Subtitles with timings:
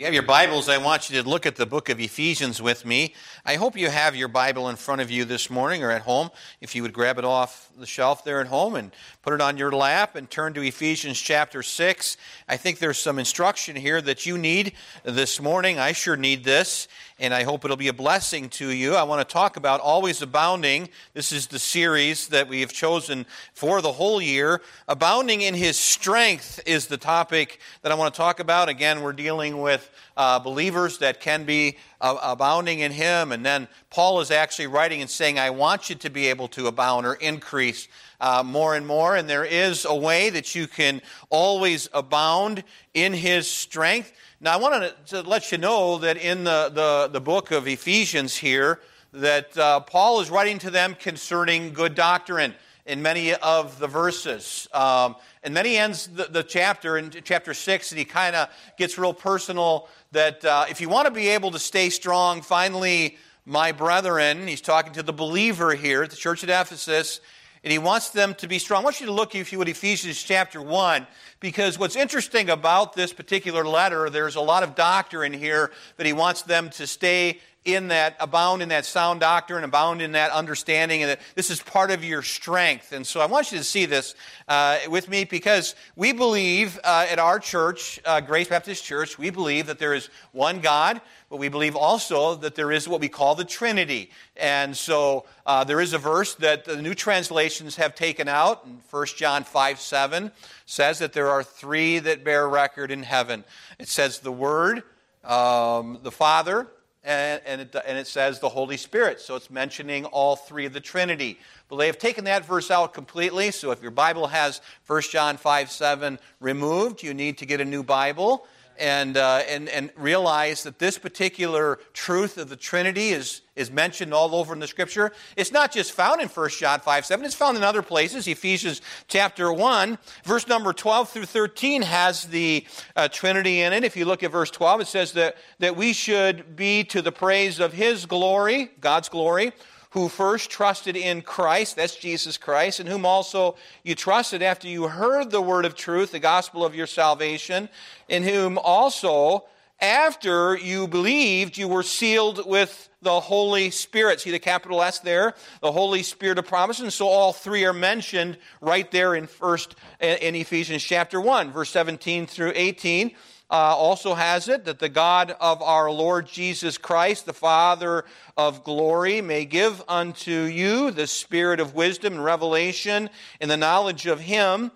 [0.00, 2.86] you have your Bibles, I want you to look at the book of Ephesians with
[2.86, 3.12] me.
[3.44, 6.30] I hope you have your Bible in front of you this morning or at home.
[6.62, 9.58] If you would grab it off the shelf there at home and put it on
[9.58, 12.16] your lap and turn to Ephesians chapter 6.
[12.48, 15.78] I think there's some instruction here that you need this morning.
[15.78, 16.88] I sure need this,
[17.20, 18.94] and I hope it'll be a blessing to you.
[18.94, 20.88] I want to talk about always abounding.
[21.12, 24.62] This is the series that we have chosen for the whole year.
[24.88, 28.70] Abounding in his strength is the topic that I want to talk about.
[28.70, 33.32] Again, we're dealing with uh, believers that can be uh, abounding in Him.
[33.32, 36.66] And then Paul is actually writing and saying, I want you to be able to
[36.66, 37.88] abound or increase
[38.20, 39.16] uh, more and more.
[39.16, 44.12] And there is a way that you can always abound in His strength.
[44.42, 48.34] Now, I want to let you know that in the, the, the book of Ephesians
[48.34, 48.80] here,
[49.12, 52.54] that uh, Paul is writing to them concerning good doctrine
[52.86, 54.66] in many of the verses.
[54.72, 58.48] Um, and then he ends the, the chapter in chapter 6, and he kind of
[58.78, 63.18] gets real personal that uh, if you want to be able to stay strong, finally,
[63.44, 67.20] my brethren, he's talking to the believer here at the church at Ephesus,
[67.62, 68.82] and he wants them to be strong.
[68.82, 71.06] I want you to look, if you would, Ephesians chapter 1,
[71.40, 76.06] because what's interesting about this particular letter, there's a lot of doctrine in here that
[76.06, 80.30] he wants them to stay in that, abound in that sound doctrine, abound in that
[80.30, 82.92] understanding, and that this is part of your strength.
[82.92, 84.14] And so I want you to see this
[84.48, 89.28] uh, with me because we believe uh, at our church, uh, Grace Baptist Church, we
[89.28, 93.08] believe that there is one God, but we believe also that there is what we
[93.08, 94.10] call the Trinity.
[94.38, 98.80] And so uh, there is a verse that the new translations have taken out, in
[98.90, 100.32] 1 John 5 7
[100.64, 103.44] says that there are three that bear record in heaven.
[103.78, 104.82] It says the Word,
[105.24, 106.68] um, the Father,
[107.02, 109.20] and, and, it, and, it, says the Holy Spirit.
[109.20, 111.38] So it's mentioning all three of the Trinity.
[111.68, 113.50] But they have taken that verse out completely.
[113.50, 117.64] So if your Bible has 1 John 5 7 removed, you need to get a
[117.64, 118.46] new Bible
[118.80, 124.14] and, uh, and, and realize that this particular truth of the Trinity is, is mentioned
[124.14, 125.12] all over in the Scripture.
[125.36, 128.26] It's not just found in 1 John 5 7, it's found in other places.
[128.26, 133.84] Ephesians chapter 1, verse number 12 through 13 has the uh, Trinity in it.
[133.84, 137.12] If you look at verse 12, it says that, that we should be to the
[137.12, 139.52] praise of His glory, God's glory
[139.90, 144.88] who first trusted in Christ, that's Jesus Christ, and whom also you trusted after you
[144.88, 147.68] heard the word of truth, the gospel of your salvation,
[148.08, 149.44] in whom also
[149.80, 154.20] after you believed, you were sealed with the Holy Spirit.
[154.20, 155.34] See the capital S there?
[155.62, 156.80] The Holy Spirit of promise.
[156.80, 161.70] And so all three are mentioned right there in first in Ephesians chapter 1, verse
[161.70, 163.12] 17 through 18
[163.50, 168.04] uh, also has it that the God of our Lord Jesus Christ, the Father
[168.36, 174.06] of glory, may give unto you the spirit of wisdom and revelation in the knowledge
[174.06, 174.70] of Him,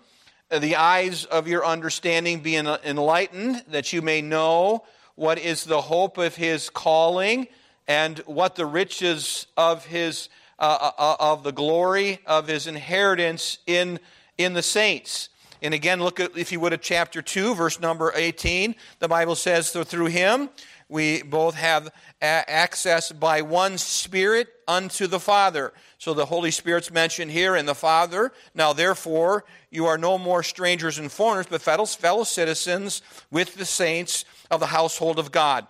[0.51, 4.83] uh, the eyes of your understanding being enlightened, that you may know
[5.15, 7.47] what is the hope of His calling
[7.87, 10.27] and what the riches of His
[10.59, 13.99] uh, uh, uh of the glory of His inheritance in
[14.37, 15.29] in the saints
[15.65, 18.75] and again, look at, if you would, at chapter 2, verse number 18.
[18.99, 20.49] The Bible says, so through him
[20.87, 25.73] we both have access by one Spirit unto the Father.
[25.97, 28.31] So the Holy Spirit's mentioned here in the Father.
[28.53, 33.01] Now, therefore, you are no more strangers and foreigners, but fellow citizens
[33.31, 35.67] with the saints of the household of God.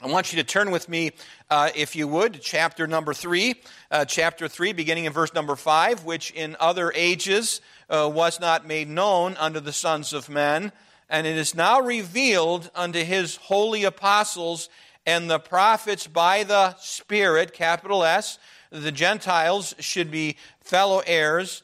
[0.00, 1.10] I want you to turn with me,
[1.50, 3.56] uh, if you would, to chapter number 3.
[3.90, 7.60] Uh, chapter 3, beginning in verse number 5, which in other ages
[7.90, 10.72] uh, was not made known unto the sons of men,
[11.08, 14.68] and it is now revealed unto his holy apostles
[15.06, 18.38] and the prophets by the Spirit, capital S,
[18.70, 21.62] the Gentiles should be fellow heirs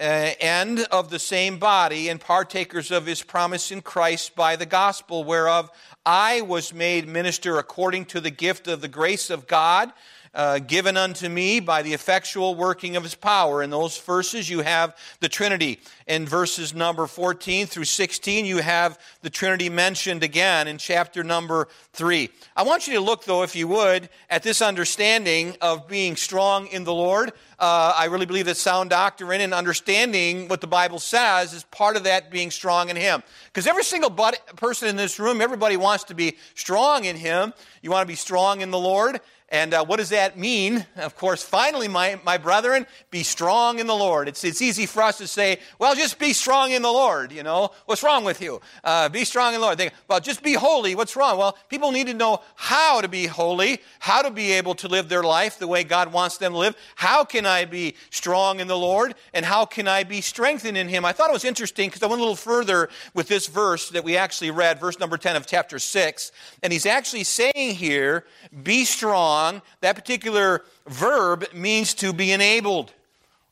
[0.00, 4.66] uh, and of the same body and partakers of his promise in Christ by the
[4.66, 5.70] gospel, whereof
[6.04, 9.92] I was made minister according to the gift of the grace of God
[10.36, 13.62] uh, given unto me by the effectual working of his power.
[13.62, 15.80] In those verses, you have the Trinity.
[16.06, 21.68] In verses number 14 through 16, you have the Trinity mentioned again in chapter number
[21.94, 22.28] 3.
[22.54, 26.66] I want you to look, though, if you would, at this understanding of being strong
[26.66, 27.32] in the Lord.
[27.58, 31.96] Uh, I really believe that sound doctrine and understanding what the Bible says is part
[31.96, 33.22] of that being strong in Him.
[33.46, 37.54] Because every single person in this room, everybody wants to be strong in Him.
[37.80, 39.20] You want to be strong in the Lord.
[39.48, 40.84] And uh, what does that mean?
[40.96, 44.26] Of course, finally, my, my brethren, be strong in the Lord.
[44.26, 47.44] It's, it's easy for us to say, well, just be strong in the Lord, you
[47.44, 47.70] know.
[47.84, 48.60] What's wrong with you?
[48.82, 49.78] Uh, be strong in the Lord.
[49.78, 50.96] They, well, just be holy.
[50.96, 51.38] What's wrong?
[51.38, 55.08] Well, people need to know how to be holy, how to be able to live
[55.08, 56.76] their life the way God wants them to live.
[56.96, 59.14] How can I be strong in the Lord?
[59.32, 61.04] And how can I be strengthened in Him?
[61.04, 64.02] I thought it was interesting because I went a little further with this verse that
[64.02, 66.32] we actually read, verse number 10 of chapter 6.
[66.64, 68.24] And he's actually saying here,
[68.64, 69.35] be strong.
[69.80, 72.92] That particular verb means to be enabled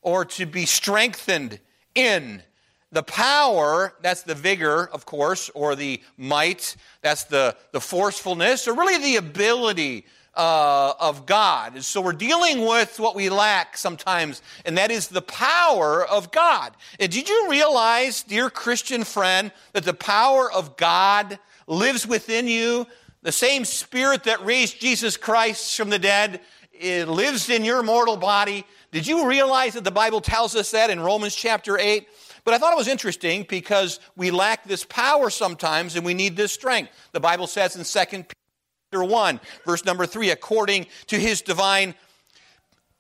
[0.03, 1.59] or to be strengthened
[1.95, 2.43] in.
[2.93, 8.75] The power, that's the vigor, of course, or the might, that's the, the forcefulness, or
[8.75, 10.05] really the ability
[10.37, 11.75] uh, of God.
[11.75, 16.31] And so we're dealing with what we lack sometimes, and that is the power of
[16.31, 16.75] God.
[17.01, 22.87] And did you realize, dear Christian friend, that the power of God lives within you?
[23.25, 26.41] The same spirit that raised Jesus Christ from the dead
[26.81, 28.67] lives in your mortal body.
[28.93, 32.07] Did you realize that the Bible tells us that in Romans chapter 8?
[32.45, 36.37] But I thought it was interesting because we lack this power sometimes and we need
[36.37, 36.93] this strength.
[37.13, 38.25] The Bible says in 2
[38.93, 41.95] Peter 1, verse number 3, according to his divine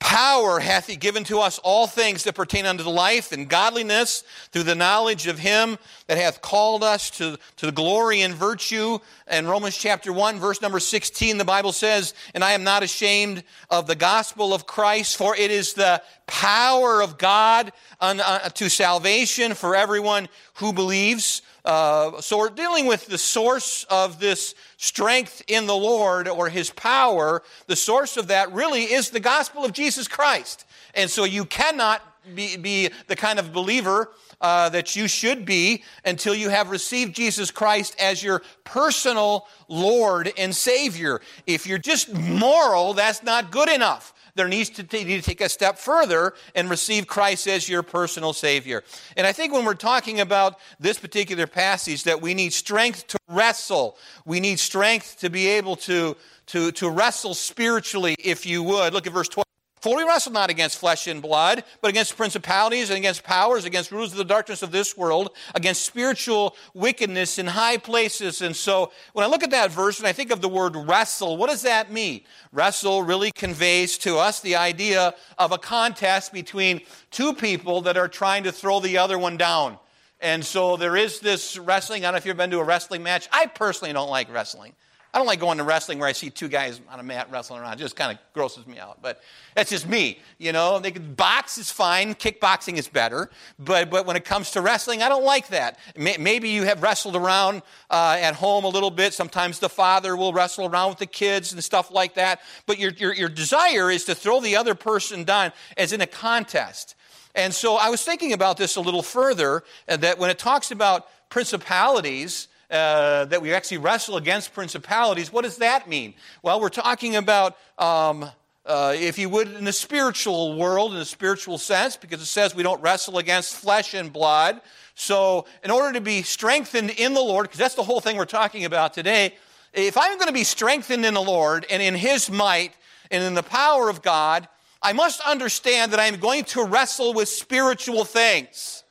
[0.00, 4.23] power hath he given to us all things that pertain unto the life and godliness
[4.52, 8.99] through the knowledge of him that hath called us to, to glory and virtue.
[9.31, 13.44] In Romans chapter 1, verse number 16, the Bible says, And I am not ashamed
[13.70, 19.55] of the gospel of Christ, for it is the power of God uh, to salvation
[19.55, 21.43] for everyone who believes.
[21.64, 26.70] Uh, so we're dealing with the source of this strength in the Lord or his
[26.70, 27.43] power.
[27.69, 30.66] The source of that really is the gospel of Jesus Christ.
[30.94, 32.02] And so you cannot
[32.34, 37.14] be, be the kind of believer uh, that you should be until you have received
[37.14, 41.20] Jesus Christ as your personal Lord and Savior.
[41.46, 45.49] If you're just moral, that's not good enough there needs to, need to take a
[45.49, 48.83] step further and receive Christ as your personal Savior.
[49.17, 53.19] And I think when we're talking about this particular passage, that we need strength to
[53.29, 53.97] wrestle.
[54.25, 56.17] We need strength to be able to,
[56.47, 58.93] to, to wrestle spiritually, if you would.
[58.93, 59.45] Look at verse 12.
[59.85, 63.93] For we wrestle not against flesh and blood, but against principalities and against powers, against
[63.93, 68.41] rulers of the darkness of this world, against spiritual wickedness in high places.
[68.41, 71.37] And so when I look at that verse and I think of the word wrestle,
[71.37, 72.23] what does that mean?
[72.51, 78.09] Wrestle really conveys to us the idea of a contest between two people that are
[78.09, 79.77] trying to throw the other one down.
[80.19, 82.05] And so there is this wrestling.
[82.05, 83.29] I don't know if you've been to a wrestling match.
[83.31, 84.73] I personally don't like wrestling.
[85.14, 87.61] I don't like going to wrestling where I see two guys on a mat wrestling
[87.61, 87.75] around.
[87.75, 88.99] It just kind of grosses me out.
[89.00, 89.22] But
[89.55, 90.19] that's just me.
[90.38, 92.16] You know, they could, box is fine.
[92.16, 93.31] Kickboxing is better.
[93.56, 95.78] But, but when it comes to wrestling, I don't like that.
[95.96, 99.14] Maybe you have wrestled around uh, at home a little bit.
[99.14, 102.40] Sometimes the father will wrestle around with the kids and stuff like that.
[102.66, 106.08] But your, your, your desire is to throw the other person down as in a
[106.08, 106.96] contest.
[107.37, 111.06] And so I was thinking about this a little further, that when it talks about
[111.28, 115.32] principalities, uh, that we actually wrestle against principalities.
[115.32, 116.14] What does that mean?
[116.43, 118.25] Well, we're talking about, um,
[118.66, 122.55] uh, if you would, in the spiritual world, in the spiritual sense, because it says
[122.55, 124.61] we don't wrestle against flesh and blood.
[124.94, 128.25] So, in order to be strengthened in the Lord, because that's the whole thing we're
[128.25, 129.34] talking about today,
[129.72, 132.72] if I'm going to be strengthened in the Lord and in His might
[133.11, 134.49] and in the power of God,
[134.81, 138.84] I must understand that I'm going to wrestle with spiritual things.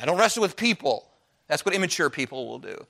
[0.00, 1.07] I don't wrestle with people.
[1.48, 2.86] That's what immature people will do.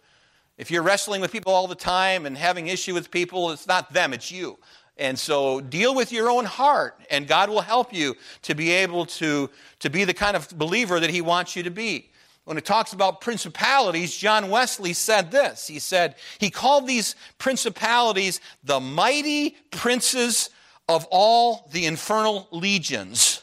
[0.59, 3.93] If you're wrestling with people all the time and having issue with people, it's not
[3.93, 4.59] them, it's you.
[4.97, 9.07] And so deal with your own heart, and God will help you to be able
[9.07, 12.11] to, to be the kind of believer that He wants you to be.
[12.45, 15.69] When it talks about principalities, John Wesley said this.
[15.69, 20.51] He said, He called these principalities the mighty princes
[20.89, 23.43] of all the infernal legions.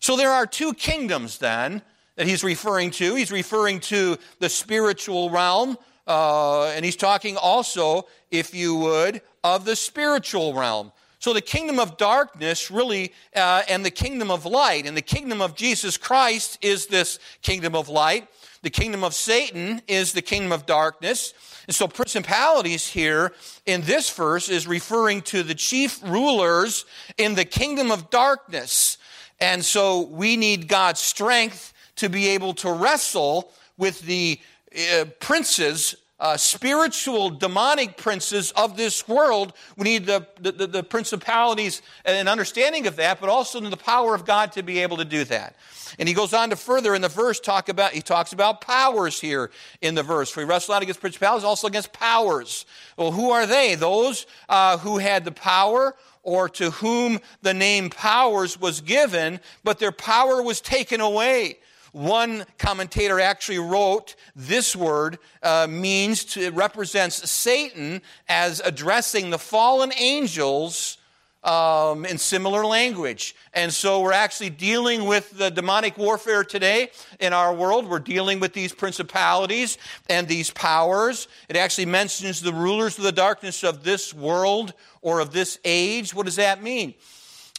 [0.00, 1.80] So there are two kingdoms then
[2.18, 3.14] that he's referring to.
[3.14, 9.64] He's referring to the spiritual realm, uh, and he's talking also, if you would, of
[9.64, 10.90] the spiritual realm.
[11.20, 15.40] So the kingdom of darkness, really, uh, and the kingdom of light, and the kingdom
[15.40, 18.26] of Jesus Christ is this kingdom of light.
[18.62, 21.34] The kingdom of Satan is the kingdom of darkness.
[21.68, 23.32] And so principalities here
[23.64, 26.84] in this verse is referring to the chief rulers
[27.16, 28.98] in the kingdom of darkness.
[29.38, 34.40] And so we need God's strength to be able to wrestle with the
[34.76, 39.52] uh, princes, uh, spiritual demonic princes of this world.
[39.76, 44.24] We need the, the, the principalities and understanding of that, but also the power of
[44.24, 45.56] God to be able to do that.
[45.98, 49.20] And he goes on to further in the verse talk about, he talks about powers
[49.20, 49.50] here
[49.80, 50.28] in the verse.
[50.28, 52.66] For he wrestled not against principalities, also against powers.
[52.96, 53.74] Well, who are they?
[53.74, 59.78] Those uh, who had the power or to whom the name powers was given, but
[59.78, 61.58] their power was taken away
[61.92, 69.38] One commentator actually wrote this word uh, means to, it represents Satan as addressing the
[69.38, 70.98] fallen angels
[71.44, 73.34] um, in similar language.
[73.54, 76.90] And so we're actually dealing with the demonic warfare today
[77.20, 77.88] in our world.
[77.88, 79.78] We're dealing with these principalities
[80.08, 81.28] and these powers.
[81.48, 86.12] It actually mentions the rulers of the darkness of this world or of this age.
[86.12, 86.94] What does that mean?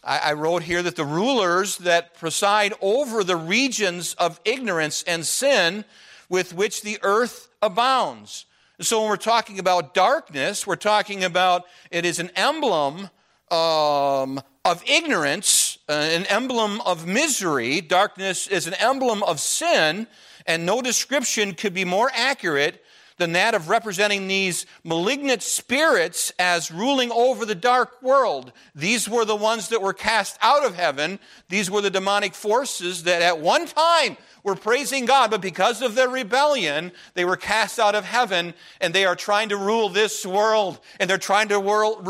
[0.02, 5.84] I, wrote here that the rulers that preside over the regions of ignorance and sin
[6.28, 8.46] with which the earth abounds.
[8.80, 13.10] So when we're talking about darkness, we're talking about it is an emblem
[13.50, 17.82] um, of ignorance, uh, an emblem of misery.
[17.82, 20.06] Darkness is an emblem of sin,
[20.46, 22.82] and no description could be more accurate
[23.20, 28.50] than that of representing these malignant spirits as ruling over the dark world.
[28.74, 31.20] These were the ones that were cast out of heaven.
[31.50, 35.94] These were the demonic forces that at one time were praising God, but because of
[35.94, 40.24] their rebellion, they were cast out of heaven and they are trying to rule this
[40.24, 42.00] world and they're trying to rule,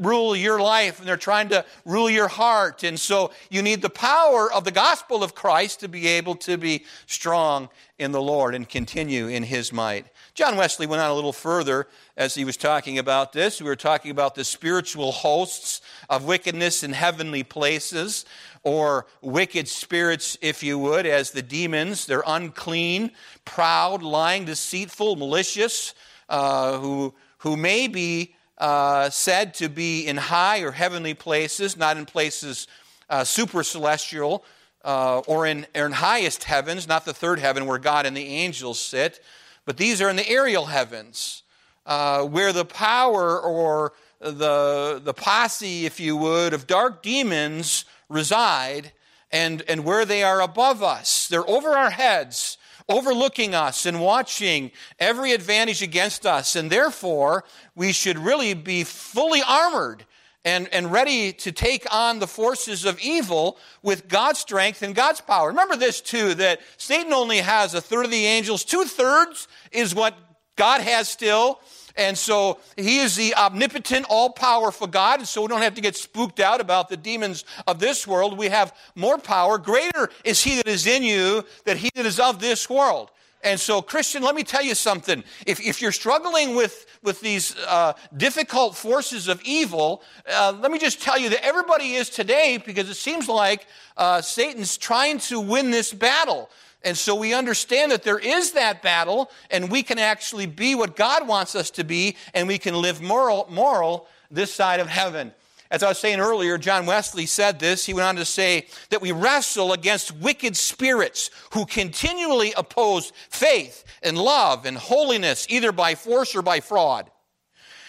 [0.00, 2.82] rule your life and they're trying to rule your heart.
[2.82, 6.56] And so you need the power of the gospel of Christ to be able to
[6.56, 10.06] be strong in the Lord and continue in his might.
[10.38, 13.60] John Wesley went on a little further as he was talking about this.
[13.60, 18.24] We were talking about the spiritual hosts of wickedness in heavenly places,
[18.62, 22.06] or wicked spirits, if you would, as the demons.
[22.06, 23.10] They're unclean,
[23.44, 25.92] proud, lying, deceitful, malicious,
[26.28, 31.96] uh, who, who may be uh, said to be in high or heavenly places, not
[31.96, 32.68] in places
[33.10, 34.44] uh, super celestial.
[34.84, 38.24] Uh, or in, or in highest heavens, not the third heaven where God and the
[38.24, 39.20] angels sit,
[39.68, 41.42] but these are in the aerial heavens,
[41.84, 48.92] uh, where the power or the, the posse, if you would, of dark demons reside
[49.30, 51.28] and, and where they are above us.
[51.28, 52.56] They're over our heads,
[52.88, 56.56] overlooking us and watching every advantage against us.
[56.56, 57.44] And therefore,
[57.76, 60.06] we should really be fully armored
[60.44, 65.20] and, and ready to take on the forces of evil with God's strength and God's
[65.20, 65.48] power.
[65.48, 69.94] Remember this too, that Satan only has a third of the angels, two thirds is
[69.94, 70.16] what
[70.56, 71.60] God has still.
[71.96, 75.18] And so he is the omnipotent, all powerful God.
[75.18, 78.38] And so we don't have to get spooked out about the demons of this world.
[78.38, 79.58] We have more power.
[79.58, 83.10] Greater is he that is in you than he that is of this world.
[83.42, 85.22] And so, Christian, let me tell you something.
[85.46, 90.78] If, if you're struggling with, with these uh, difficult forces of evil, uh, let me
[90.78, 95.40] just tell you that everybody is today because it seems like uh, Satan's trying to
[95.40, 96.50] win this battle.
[96.84, 100.94] And so we understand that there is that battle, and we can actually be what
[100.94, 105.32] God wants us to be, and we can live moral, moral this side of heaven.
[105.70, 107.84] As I was saying earlier, John Wesley said this.
[107.84, 113.84] He went on to say that we wrestle against wicked spirits who continually oppose faith
[114.02, 117.10] and love and holiness, either by force or by fraud.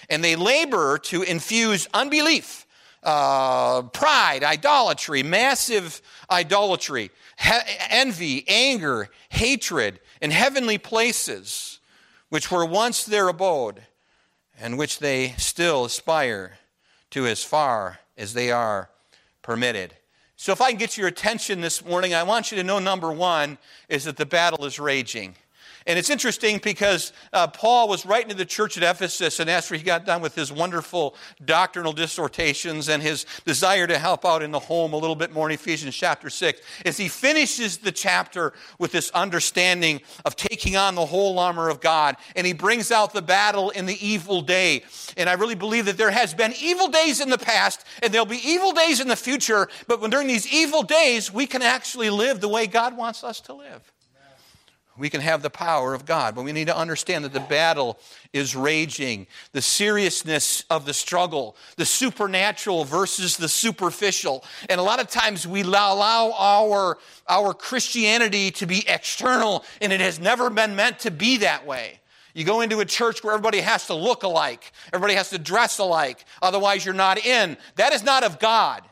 [0.10, 2.68] And they labor to infuse unbelief,
[3.02, 11.80] uh, pride, idolatry, massive idolatry, he- envy, anger, hatred, in heavenly places,
[12.28, 13.84] which were once their abode,
[14.60, 16.59] and which they still aspire
[17.12, 18.90] to as far as they are
[19.42, 19.96] permitted.
[20.36, 23.12] So, if I can get your attention this morning, I want you to know number
[23.12, 23.58] one
[23.90, 25.36] is that the battle is raging.
[25.90, 29.74] And it's interesting because uh, Paul was writing to the church at Ephesus, and after
[29.74, 34.52] he got done with his wonderful doctrinal dissertations and his desire to help out in
[34.52, 38.54] the home a little bit more in Ephesians chapter 6, as he finishes the chapter
[38.78, 43.12] with this understanding of taking on the whole armor of God, and he brings out
[43.12, 44.84] the battle in the evil day.
[45.18, 48.28] And I really believe that there has been evil days in the past, and there'll
[48.28, 52.12] be evil days in the future, but when during these evil days, we can actually
[52.12, 53.92] live the way God wants us to live
[55.00, 56.36] we can have the power of God.
[56.36, 58.00] But we need to understand that the battle
[58.34, 64.44] is raging, the seriousness of the struggle, the supernatural versus the superficial.
[64.70, 70.02] And a lot of times we allow our, our Christianity to be external, and it
[70.02, 72.00] has never been meant to be that way.
[72.34, 75.80] You go into a church where everybody has to look alike, everybody has to dress
[75.80, 77.58] alike, otherwise, you're not in.
[77.76, 78.84] That is not of God.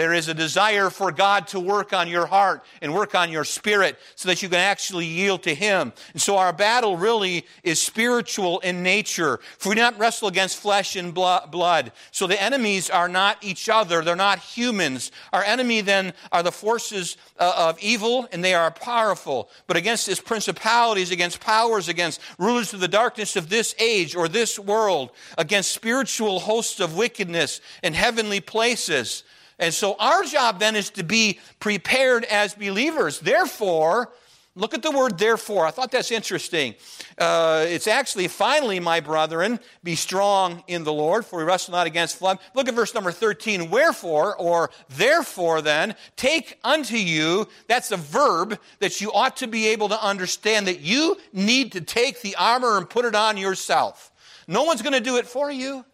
[0.00, 3.44] There is a desire for God to work on your heart and work on your
[3.44, 5.92] spirit so that you can actually yield to Him.
[6.14, 9.40] And so our battle really is spiritual in nature.
[9.58, 11.92] For we do not wrestle against flesh and blood.
[12.12, 14.00] So the enemies are not each other.
[14.00, 15.12] They're not humans.
[15.34, 19.50] Our enemy then are the forces uh, of evil and they are powerful.
[19.66, 24.28] But against his principalities, against powers, against rulers of the darkness of this age or
[24.28, 29.24] this world, against spiritual hosts of wickedness in heavenly places.
[29.60, 33.20] And so our job then is to be prepared as believers.
[33.20, 34.10] Therefore,
[34.56, 35.66] look at the word therefore.
[35.66, 36.74] I thought that's interesting.
[37.18, 41.86] Uh, it's actually, finally, my brethren, be strong in the Lord, for we wrestle not
[41.86, 42.38] against flesh.
[42.54, 43.68] Look at verse number 13.
[43.68, 49.68] Wherefore, or therefore then, take unto you, that's a verb that you ought to be
[49.68, 54.10] able to understand that you need to take the armor and put it on yourself.
[54.48, 55.84] No one's going to do it for you.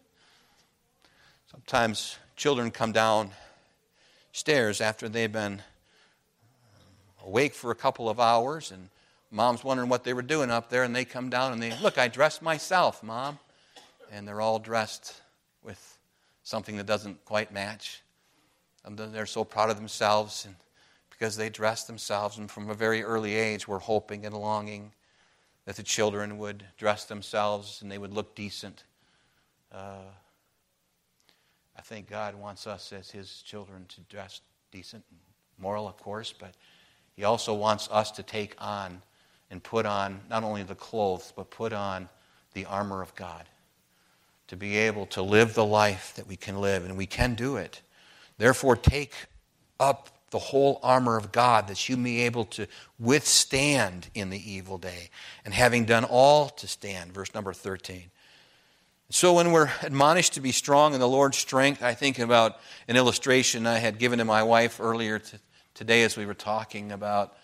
[1.51, 3.31] Sometimes children come down
[4.37, 5.59] stairs after they've been
[7.25, 8.89] awake for a couple of hours and
[9.31, 11.97] mom's wondering what they were doing up there and they come down and they look
[11.97, 13.39] i dressed myself mom.
[14.11, 15.21] And they're all dressed
[15.63, 15.97] with
[16.43, 18.03] something that doesn't quite match.
[18.85, 20.55] And they're so proud of themselves and
[21.09, 24.91] because they dressed themselves and from a very early age we're hoping and longing
[25.65, 28.83] that the children would dress themselves and they would look decent
[29.73, 30.11] uh,
[31.87, 34.41] think God wants us as His children to dress
[34.71, 35.19] decent and
[35.57, 36.53] moral, of course, but
[37.15, 39.01] He also wants us to take on
[39.49, 42.09] and put on not only the clothes, but put on
[42.53, 43.45] the armor of God.
[44.49, 47.57] To be able to live the life that we can live, and we can do
[47.57, 47.81] it.
[48.37, 49.13] Therefore, take
[49.79, 52.67] up the whole armor of God that you may be able to
[52.99, 55.09] withstand in the evil day.
[55.45, 58.11] And having done all to stand, verse number 13.
[59.09, 62.59] So, when we're admonished to be strong in the Lord's strength, I think about
[62.89, 65.39] an illustration I had given to my wife earlier to,
[65.73, 67.37] today as we were talking about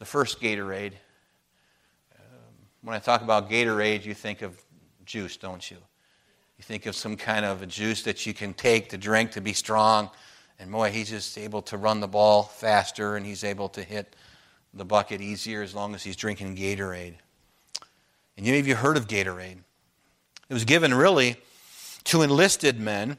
[0.00, 0.94] the first Gatorade.
[2.18, 4.60] Um, when I talk about Gatorade, you think of
[5.04, 5.76] juice, don't you?
[6.58, 9.40] You think of some kind of a juice that you can take to drink to
[9.40, 10.10] be strong.
[10.58, 14.16] And boy, he's just able to run the ball faster and he's able to hit
[14.74, 17.14] the bucket easier as long as he's drinking Gatorade.
[18.36, 19.58] And you, have you heard of Gatorade?
[20.48, 21.36] It was given really
[22.04, 23.18] to enlisted men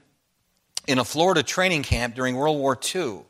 [0.87, 3.21] in a Florida training camp during World War II.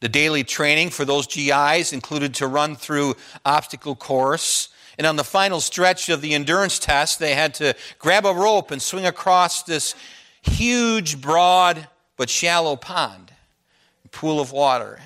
[0.00, 4.68] The daily training for those GIs included to run through obstacle course.
[4.98, 8.70] And on the final stretch of the endurance test, they had to grab a rope
[8.70, 9.94] and swing across this
[10.42, 13.32] huge, broad, but shallow pond,
[14.10, 15.00] pool of water.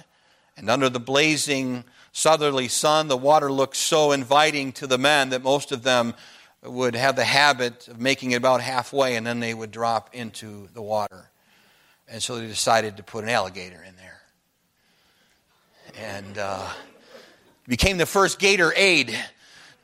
[0.57, 5.43] And under the blazing southerly sun, the water looked so inviting to the men that
[5.43, 6.15] most of them
[6.63, 10.69] would have the habit of making it about halfway and then they would drop into
[10.75, 11.31] the water.
[12.09, 14.21] And so they decided to put an alligator in there.
[16.01, 16.69] And uh,
[17.67, 19.17] became the first gator aid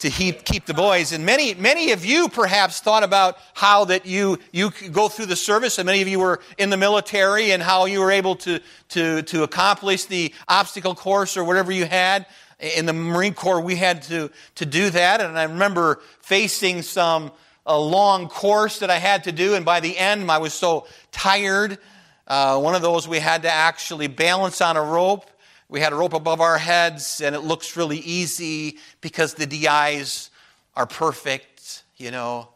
[0.01, 1.13] to keep, keep the boys.
[1.13, 5.37] And many, many of you perhaps thought about how that you, you go through the
[5.37, 8.61] service, and many of you were in the military, and how you were able to,
[8.91, 12.27] to, to accomplish the obstacle course or whatever you had
[12.65, 15.21] in the Marine Corps, we had to, to do that.
[15.21, 17.31] And I remember facing some
[17.67, 19.55] a long course that I had to do.
[19.55, 21.79] And by the end, I was so tired.
[22.27, 25.31] Uh, one of those we had to actually balance on a rope.
[25.69, 30.31] We had a rope above our heads, and it looks really easy because the DIs
[30.77, 32.49] are perfect, you know.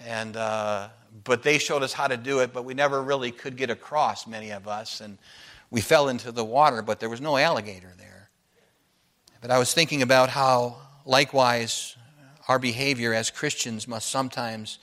[0.00, 0.88] And uh,
[1.24, 4.26] but they showed us how to do it, but we never really could get across.
[4.26, 5.18] Many of us, and
[5.70, 8.13] we fell into the water, but there was no alligator there.
[9.44, 11.96] But I was thinking about how, likewise,
[12.48, 14.78] our behavior as Christians must sometimes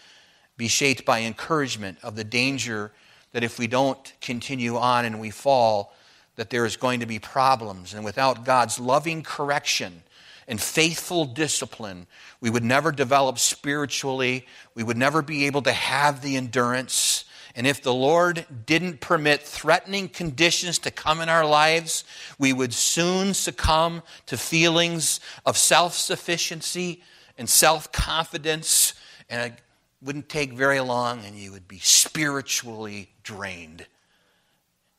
[0.56, 2.92] be shaped by encouragement of the danger
[3.32, 5.96] that if we don't continue on and we fall,
[6.36, 7.96] that there is going to be problems.
[7.96, 10.04] And without God's loving correction
[10.48, 12.06] and faithful discipline,
[12.40, 14.46] we would never develop spiritually.
[14.76, 19.42] We would never be able to have the endurance and if the Lord didn't permit
[19.42, 22.04] threatening conditions to come in our lives,
[22.40, 27.04] we would soon succumb to feelings of self sufficiency
[27.38, 28.94] and self confidence.
[29.30, 29.60] And it
[30.02, 33.86] wouldn't take very long, and you would be spiritually drained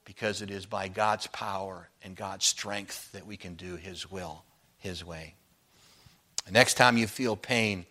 [0.04, 4.44] because it is by God's power and God's strength that we can do His will,
[4.78, 5.34] His way.
[6.44, 7.86] The next time you feel pain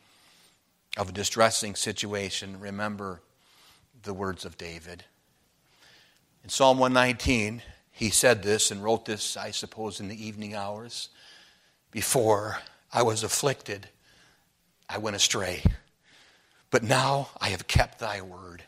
[0.98, 3.22] of a distressing situation, remember
[4.04, 5.04] the words of David.
[6.44, 7.62] In Psalm 119,
[7.92, 11.10] he said this and wrote this, I suppose, in the evening hours.
[11.92, 12.60] Before
[12.92, 13.88] I was afflicted,
[14.90, 15.64] I went astray.
[16.72, 18.64] But now I have kept thy word.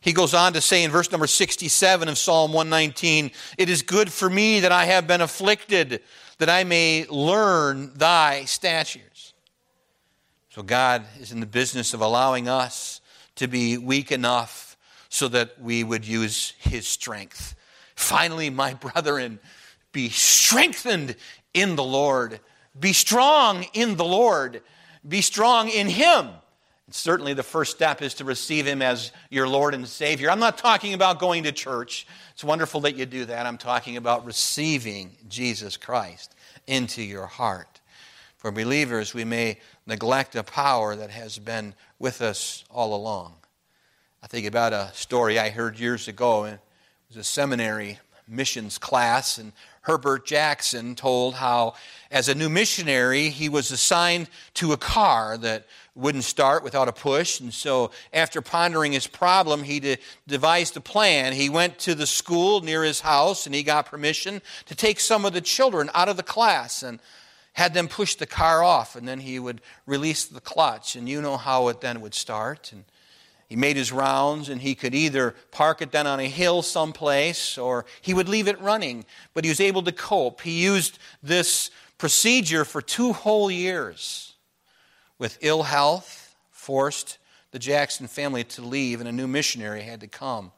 [0.00, 4.12] He goes on to say in verse number 67 of Psalm 119 It is good
[4.12, 6.02] for me that I have been afflicted,
[6.38, 9.32] that I may learn thy statutes.
[10.50, 13.00] So God is in the business of allowing us
[13.36, 14.76] to be weak enough
[15.08, 17.54] so that we would use his strength.
[17.94, 19.38] Finally, my brethren,
[19.92, 21.16] be strengthened
[21.52, 22.40] in the Lord.
[22.78, 24.62] Be strong in the Lord.
[25.06, 26.30] Be strong in him
[26.86, 30.30] And certainly, the first step is to receive Him as your Lord and Savior.
[30.30, 32.06] I'm not talking about going to church.
[32.32, 33.46] It's wonderful that you do that.
[33.46, 36.34] I'm talking about receiving Jesus Christ
[36.66, 37.80] into your heart.
[38.44, 43.36] For believers, we may neglect a power that has been with us all along.
[44.22, 46.44] I think about a story I heard years ago.
[46.44, 46.60] It
[47.08, 51.72] was a seminary missions class, and Herbert Jackson told how,
[52.10, 56.92] as a new missionary, he was assigned to a car that wouldn't start without a
[56.92, 57.40] push.
[57.40, 59.96] And so, after pondering his problem, he de-
[60.28, 61.32] devised a plan.
[61.32, 65.24] He went to the school near his house and he got permission to take some
[65.24, 67.00] of the children out of the class and
[67.54, 68.94] had them push the car off.
[68.94, 70.94] And then he would release the clutch.
[70.94, 72.72] And you know how it then would start.
[72.72, 72.84] And
[73.48, 77.56] he made his rounds and he could either park it down on a hill someplace
[77.56, 80.40] or he would leave it running, but he was able to cope.
[80.40, 84.34] He used this procedure for two whole years.
[85.18, 87.18] With ill health, forced
[87.52, 90.50] the Jackson family to leave, and a new missionary had to come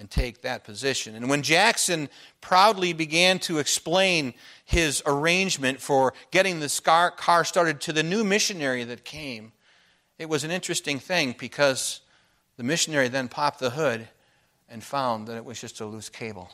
[0.00, 1.14] and take that position.
[1.14, 2.08] And when Jackson
[2.40, 4.32] proudly began to explain
[4.64, 9.52] his arrangement for getting the car started to the new missionary that came,
[10.18, 12.00] it was an interesting thing because
[12.56, 14.08] the missionary then popped the hood
[14.70, 16.50] and found that it was just a loose cable.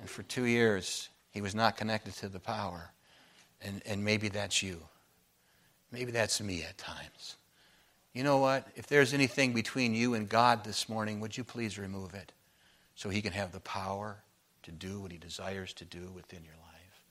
[0.00, 2.90] And for two years, he was not connected to the power.
[3.62, 4.80] And, and maybe that's you.
[5.92, 7.36] Maybe that's me at times.
[8.12, 8.66] You know what?
[8.74, 12.32] If there's anything between you and God this morning, would you please remove it
[12.94, 14.22] so he can have the power
[14.64, 17.02] to do what he desires to do within your life?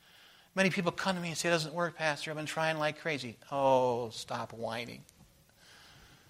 [0.55, 2.31] Many people come to me and say, It doesn't work, Pastor.
[2.31, 3.37] I've been trying like crazy.
[3.51, 5.03] Oh, stop whining.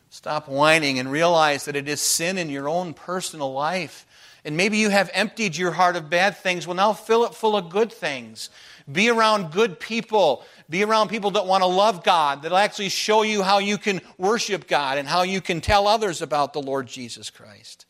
[0.10, 4.06] Stop whining and realize that it is sin in your own personal life.
[4.47, 6.65] And maybe you have emptied your heart of bad things.
[6.65, 8.49] Well, now fill it full of good things.
[8.89, 10.45] Be around good people.
[10.69, 13.99] Be around people that want to love God, that'll actually show you how you can
[14.17, 17.86] worship God and how you can tell others about the Lord Jesus Christ.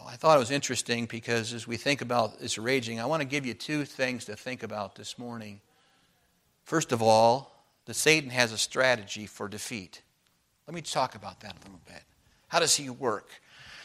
[0.00, 3.20] Oh, I thought it was interesting because as we think about this raging, I want
[3.20, 5.60] to give you two things to think about this morning.
[6.64, 10.00] First of all, that Satan has a strategy for defeat.
[10.66, 12.02] Let me talk about that a little bit.
[12.48, 13.28] How does he work?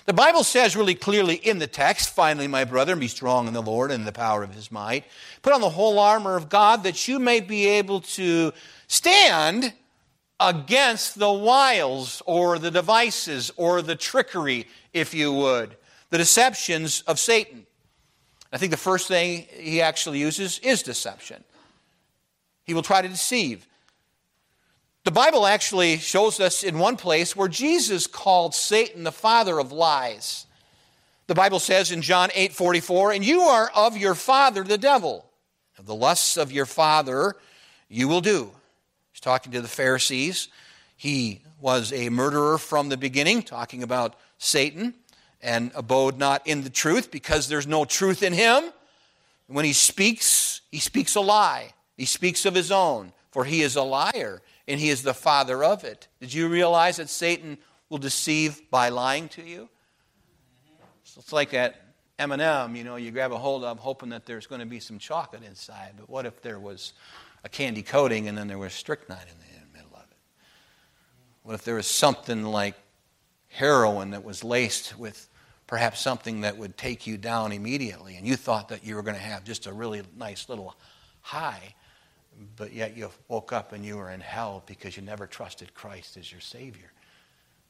[0.07, 3.61] The Bible says really clearly in the text, finally, my brother, be strong in the
[3.61, 5.03] Lord and in the power of his might.
[5.41, 8.53] Put on the whole armor of God that you may be able to
[8.87, 9.73] stand
[10.39, 15.75] against the wiles or the devices or the trickery, if you would,
[16.09, 17.65] the deceptions of Satan.
[18.53, 21.43] I think the first thing he actually uses is deception.
[22.63, 23.67] He will try to deceive.
[25.07, 29.71] The Bible actually shows us in one place where Jesus called Satan the father of
[29.71, 30.45] lies.
[31.27, 35.25] The Bible says in John 8 44, and you are of your father, the devil.
[35.79, 37.37] The lusts of your father
[37.87, 38.51] you will do.
[39.13, 40.49] He's talking to the Pharisees.
[40.97, 44.93] He was a murderer from the beginning, talking about Satan,
[45.41, 48.73] and abode not in the truth because there's no truth in him.
[49.47, 51.75] When he speaks, he speaks a lie.
[51.95, 55.63] He speaks of his own, for he is a liar and he is the father
[55.63, 56.07] of it.
[56.19, 57.57] Did you realize that Satan
[57.89, 59.69] will deceive by lying to you?
[61.03, 61.81] So it's like that
[62.19, 64.99] M&M, you know, you grab a hold of hoping that there's going to be some
[64.99, 66.93] chocolate inside, but what if there was
[67.43, 70.17] a candy coating and then there was strychnine in the middle of it?
[71.43, 72.75] What if there was something like
[73.49, 75.29] heroin that was laced with
[75.67, 79.15] perhaps something that would take you down immediately and you thought that you were going
[79.15, 80.75] to have just a really nice little
[81.21, 81.75] high
[82.55, 86.17] but yet you woke up and you were in hell because you never trusted Christ
[86.17, 86.91] as your Savior.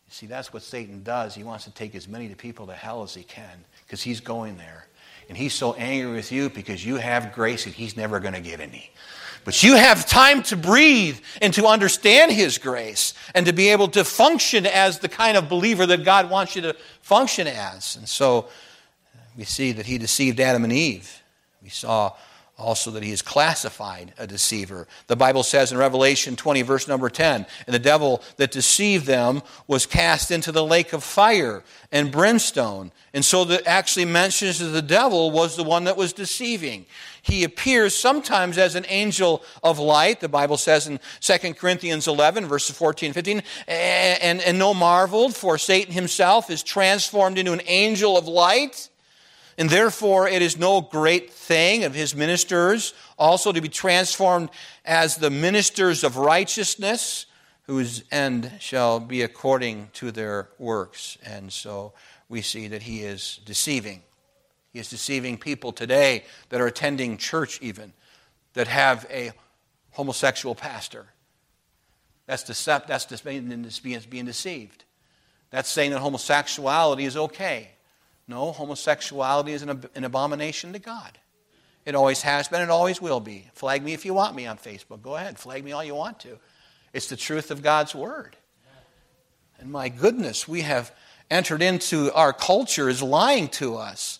[0.07, 1.35] You see, that's what Satan does.
[1.35, 4.57] He wants to take as many people to hell as he can because he's going
[4.57, 4.87] there.
[5.29, 8.39] And he's so angry with you because you have grace and he's never going to
[8.39, 8.91] get any.
[9.47, 13.87] But you have time to breathe and to understand His grace and to be able
[13.89, 17.95] to function as the kind of believer that God wants you to function as.
[17.95, 18.49] And so
[19.37, 21.23] we see that He deceived Adam and Eve.
[21.63, 22.11] We saw
[22.57, 24.87] also that he is classified a deceiver.
[25.05, 29.43] The Bible says in Revelation 20, verse number 10, and the devil that deceived them
[29.67, 32.91] was cast into the lake of fire and brimstone.
[33.13, 36.87] And so that actually mentions that the devil was the one that was deceiving.
[37.21, 42.47] He appears sometimes as an angel of light, the Bible says in 2 Corinthians 11,
[42.47, 47.53] verses 14 and 15, and, and, and no marvel, for Satan himself is transformed into
[47.53, 48.89] an angel of light.
[49.57, 54.49] And therefore, it is no great thing of his ministers also to be transformed
[54.85, 57.25] as the ministers of righteousness,
[57.63, 61.17] whose end shall be according to their works.
[61.25, 61.93] And so
[62.29, 64.03] we see that he is deceiving.
[64.71, 67.93] He is deceiving people today that are attending church, even,
[68.53, 69.31] that have a
[69.91, 71.07] homosexual pastor.
[72.27, 73.65] That's, decept, that's being,
[74.09, 74.83] being deceived.
[75.49, 77.71] That's saying that homosexuality is okay.
[78.27, 81.17] No, homosexuality is an, an abomination to God.
[81.85, 83.49] It always has been, it always will be.
[83.53, 85.01] Flag me if you want me on Facebook.
[85.01, 86.37] Go ahead, flag me all you want to.
[86.91, 88.35] It's the truth of God's Word.
[89.59, 90.93] And my goodness, we have
[91.31, 94.19] entered into our culture is lying to us.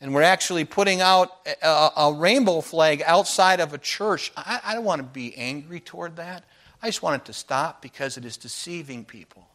[0.00, 1.30] And we're actually putting out
[1.62, 4.32] a, a rainbow flag outside of a church.
[4.36, 6.44] I, I don't want to be angry toward that.
[6.82, 9.46] I just want it to stop because it is deceiving people.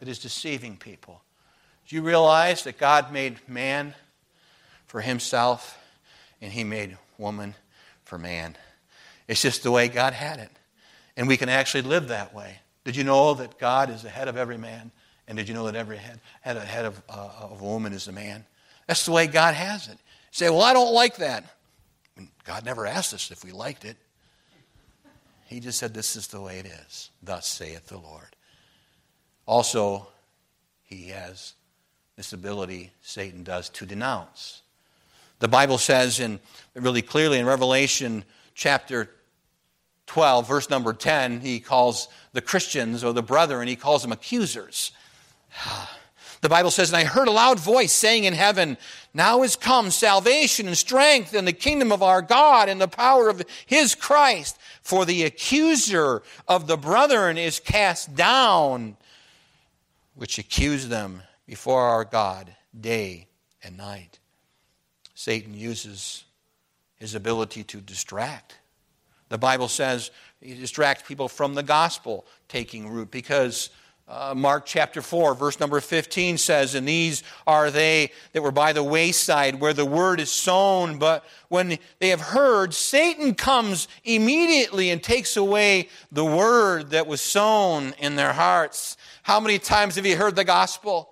[0.00, 1.22] It is deceiving people.
[1.90, 3.94] Do you realize that God made man
[4.86, 5.76] for himself
[6.40, 7.56] and he made woman
[8.04, 8.56] for man?
[9.26, 10.52] It's just the way God had it.
[11.16, 12.58] And we can actually live that way.
[12.84, 14.92] Did you know that God is the head of every man?
[15.26, 18.06] And did you know that every head, head, head of, uh, of a woman is
[18.06, 18.44] a man?
[18.86, 19.94] That's the way God has it.
[19.94, 19.96] You
[20.30, 21.56] say, well, I don't like that.
[22.44, 23.96] God never asked us if we liked it.
[25.46, 27.10] He just said, This is the way it is.
[27.20, 28.36] Thus saith the Lord.
[29.44, 30.06] Also,
[30.84, 31.54] he has
[32.20, 34.60] this ability, Satan does, to denounce.
[35.38, 36.38] The Bible says in
[36.74, 39.08] really clearly in Revelation chapter
[40.06, 44.92] 12, verse number 10, he calls the Christians or the brethren, he calls them accusers.
[46.42, 48.78] The Bible says, And I heard a loud voice saying in heaven,
[49.12, 53.28] Now is come salvation and strength and the kingdom of our God and the power
[53.28, 54.58] of his Christ.
[54.80, 58.96] For the accuser of the brethren is cast down,
[60.14, 63.26] which accuse them before our God day
[63.64, 64.20] and night.
[65.16, 66.22] Satan uses
[66.94, 68.54] his ability to distract.
[69.30, 73.70] The Bible says he distracts people from the gospel taking root because
[74.06, 78.72] uh, Mark chapter 4, verse number 15 says, And these are they that were by
[78.72, 81.00] the wayside where the word is sown.
[81.00, 87.20] But when they have heard, Satan comes immediately and takes away the word that was
[87.20, 88.96] sown in their hearts.
[89.24, 91.09] How many times have you heard the gospel?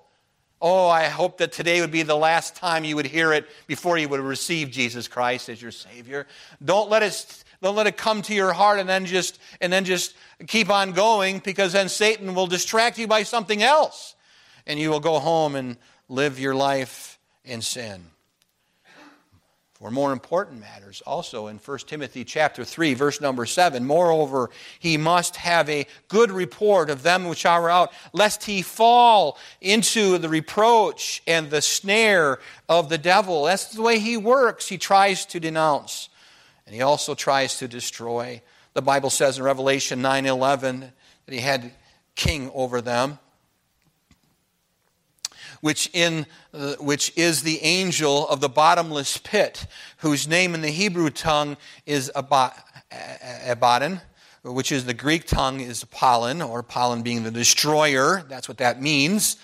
[0.61, 3.97] Oh, I hope that today would be the last time you would hear it before
[3.97, 6.27] you would receive Jesus Christ as your Savior.
[6.65, 9.85] Don't let it, don't let it come to your heart and then just and then
[9.85, 10.15] just
[10.49, 14.17] keep on going because then Satan will distract you by something else.
[14.67, 15.77] And you will go home and
[16.09, 18.07] live your life in sin.
[19.81, 24.97] For more important matters, also in 1 Timothy chapter 3, verse number 7, moreover, he
[24.97, 30.29] must have a good report of them which are out, lest he fall into the
[30.29, 33.45] reproach and the snare of the devil.
[33.45, 34.67] That's the way he works.
[34.67, 36.09] He tries to denounce,
[36.67, 38.43] and he also tries to destroy.
[38.75, 41.71] The Bible says in Revelation 9 11 that he had
[42.17, 43.21] king over them
[45.61, 49.67] which, in, uh, which is the angel of the bottomless pit,
[49.99, 54.01] whose name in the Hebrew tongue is Abaddon,
[54.45, 58.25] which is the Greek tongue is Apollyon, or Apollyon being the destroyer.
[58.29, 59.37] That's what that means.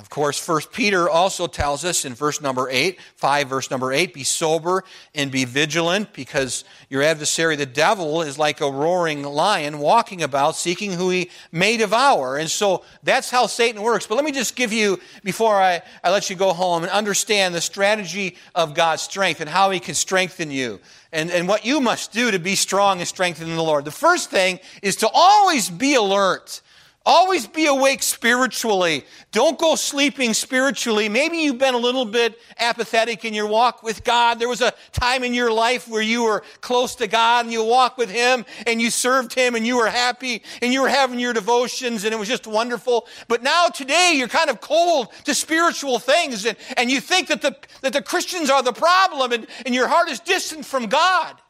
[0.00, 4.14] Of course, First Peter also tells us in verse number 8, 5 verse number 8,
[4.14, 4.82] be sober
[5.14, 10.56] and be vigilant because your adversary, the devil, is like a roaring lion walking about
[10.56, 12.38] seeking who he may devour.
[12.38, 14.06] And so that's how Satan works.
[14.06, 17.54] But let me just give you, before I, I let you go home, and understand
[17.54, 20.80] the strategy of God's strength and how he can strengthen you.
[21.12, 23.84] And, and what you must do to be strong and strengthened in the Lord.
[23.84, 26.62] The first thing is to always be alert.
[27.06, 29.04] Always be awake spiritually.
[29.32, 31.08] Don't go sleeping spiritually.
[31.08, 34.38] Maybe you've been a little bit apathetic in your walk with God.
[34.38, 37.64] There was a time in your life where you were close to God and you
[37.64, 41.18] walked with Him and you served Him and you were happy and you were having
[41.18, 43.08] your devotions and it was just wonderful.
[43.28, 47.40] But now today you're kind of cold to spiritual things and, and you think that
[47.40, 51.40] the, that the Christians are the problem and, and your heart is distant from God.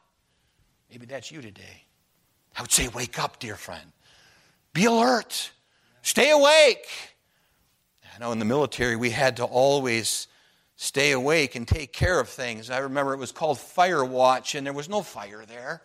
[0.92, 1.86] Maybe that's you today.
[2.56, 3.92] I would say, wake up, dear friend.
[4.72, 5.50] Be alert.
[6.02, 6.87] Stay awake.
[8.14, 10.28] I know in the military we had to always
[10.76, 12.70] stay awake and take care of things.
[12.70, 15.83] I remember it was called fire watch, and there was no fire there.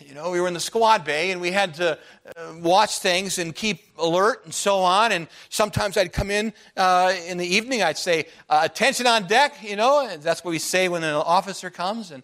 [0.00, 1.98] You know, we were in the squad bay and we had to
[2.36, 5.10] uh, watch things and keep alert and so on.
[5.10, 9.56] And sometimes I'd come in uh, in the evening, I'd say, uh, Attention on deck,
[9.60, 12.12] you know, that's what we say when an officer comes.
[12.12, 12.22] And,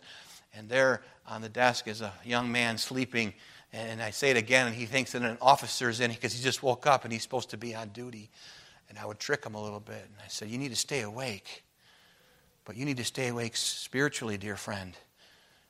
[0.54, 3.34] and there on the desk is a young man sleeping
[3.74, 6.62] and I say it again, and he thinks that an officer's in because he just
[6.62, 8.30] woke up and he's supposed to be on duty.
[8.88, 9.96] And I would trick him a little bit.
[9.96, 11.64] And I said, You need to stay awake.
[12.64, 14.96] But you need to stay awake spiritually, dear friend.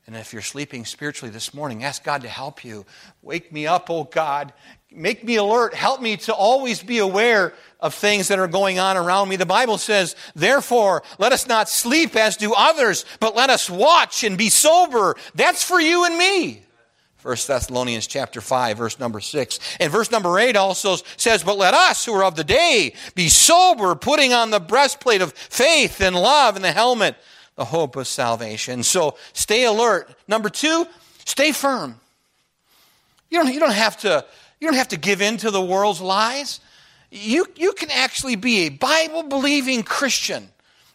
[0.07, 2.85] And if you're sleeping spiritually this morning, ask God to help you.
[3.23, 4.53] Wake me up, oh God.
[4.93, 5.73] Make me alert.
[5.73, 9.37] Help me to always be aware of things that are going on around me.
[9.37, 14.25] The Bible says, therefore, let us not sleep as do others, but let us watch
[14.25, 15.17] and be sober.
[15.35, 16.65] That's for you and me.
[17.25, 19.59] 1 Thessalonians chapter 5, verse number 6.
[19.81, 23.31] And verse number 8 also says, But let us who are of the day be
[23.31, 27.17] sober, putting on the breastplate of faith and love and the helmet,
[27.57, 28.83] the hope of salvation.
[28.83, 30.15] So stay alert.
[30.29, 30.87] Number two,
[31.25, 31.99] stay firm.
[33.31, 34.23] You don't, you don't, have, to,
[34.61, 36.61] you don't have to give in to the world's lies.
[37.11, 40.51] You, you can actually be a Bible believing Christian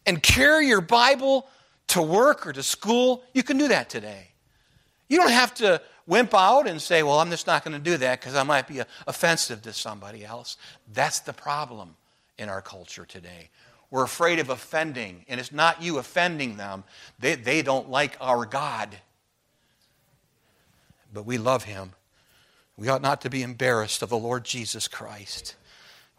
[0.06, 1.48] and carry your Bible
[1.88, 3.24] to work or to school.
[3.34, 4.28] You can do that today.
[5.08, 7.95] You don't have to wimp out and say, Well, I'm just not going to do
[7.98, 10.58] that because I might be uh, offensive to somebody else.
[10.91, 11.95] That's the problem
[12.38, 13.50] in our culture today.
[13.91, 16.84] We're afraid of offending, and it's not you offending them.
[17.19, 18.89] They, they don't like our God.
[21.13, 21.93] But we love him.
[22.78, 25.56] We ought not to be embarrassed of the Lord Jesus Christ.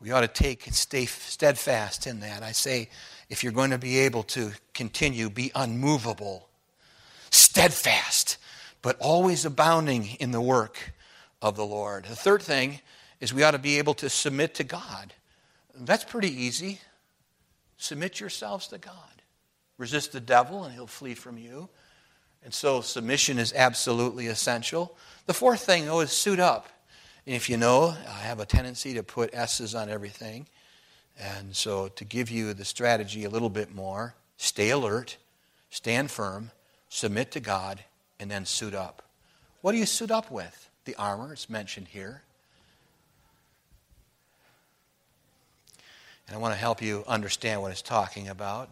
[0.00, 2.42] We ought to take and stay steadfast in that.
[2.42, 2.88] I say,
[3.28, 6.48] if you're going to be able to continue, be unmovable,
[7.30, 8.36] steadfast,
[8.82, 10.92] but always abounding in the work
[11.42, 12.04] of the Lord.
[12.04, 12.80] The third thing
[13.20, 15.12] is we ought to be able to submit to God.
[15.74, 16.80] That's pretty easy.
[17.76, 18.94] Submit yourselves to God.
[19.78, 21.68] Resist the devil, and he'll flee from you.
[22.44, 24.96] And so submission is absolutely essential.
[25.26, 26.68] The fourth thing, though, is suit up.
[27.26, 30.46] And if you know, I have a tendency to put S's on everything.
[31.18, 35.18] And so to give you the strategy a little bit more, stay alert,
[35.68, 36.50] stand firm,
[36.88, 37.84] submit to God,
[38.20, 39.02] and then suit up.
[39.62, 40.68] What do you suit up with?
[40.84, 42.22] The armor is mentioned here.
[46.28, 48.70] And I want to help you understand what it's talking about.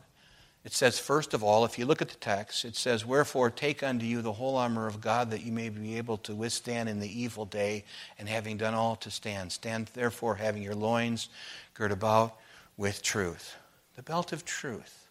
[0.65, 3.83] It says, first of all, if you look at the text, it says, Wherefore take
[3.83, 7.01] unto you the whole armor of God, that you may be able to withstand in
[7.01, 7.85] the evil day,
[8.19, 9.51] and having done all to stand.
[9.51, 11.31] Stand therefore, having your loins
[11.75, 12.37] girt about
[12.77, 13.57] with truth.
[13.97, 15.09] The belt of truth.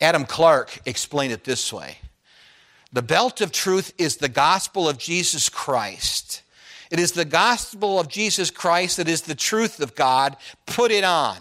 [0.00, 1.98] Adam Clarke explained it this way
[2.92, 6.42] the belt of truth is the gospel of Jesus Christ.
[6.90, 10.36] It is the gospel of Jesus Christ that is the truth of God.
[10.66, 11.38] Put it on.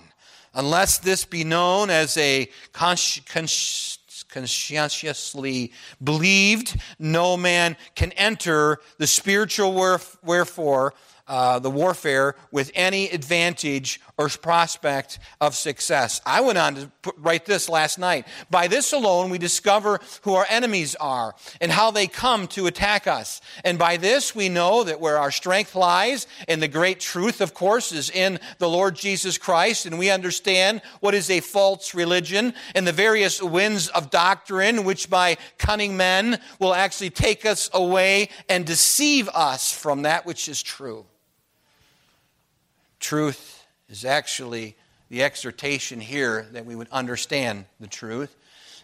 [0.53, 5.71] Unless this be known as a conscientiously
[6.03, 9.73] believed, no man can enter the spiritual
[10.21, 10.93] wherefore
[11.27, 16.19] uh, the warfare with any advantage or prospect of success.
[16.25, 18.27] I went on to write this last night.
[18.51, 23.07] By this alone, we discover who our enemies are and how they come to attack
[23.07, 23.39] us.
[23.63, 27.53] And by this, we know that where our strength lies, and the great truth, of
[27.53, 32.53] course, is in the Lord Jesus Christ, and we understand what is a false religion
[32.75, 38.27] and the various winds of doctrine which by cunning men will actually take us away
[38.49, 41.05] and deceive us from that which is true.
[42.99, 43.58] Truth
[43.89, 44.75] is actually
[45.09, 48.35] the exhortation here that we would understand the truth.